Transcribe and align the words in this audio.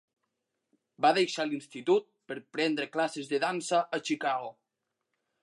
Va 1.05 1.11
deixar 1.17 1.45
l'institut 1.49 2.07
per 2.31 2.39
prendre 2.57 2.89
classes 2.97 3.31
de 3.35 3.43
dansa 3.45 3.83
a 3.99 4.03
Chicago. 4.11 4.53